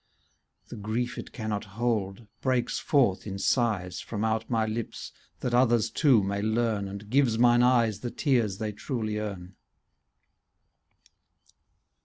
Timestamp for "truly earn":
8.71-9.55